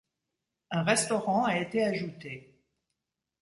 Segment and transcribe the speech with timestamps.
[0.71, 2.57] Un restaurant a été ajouté.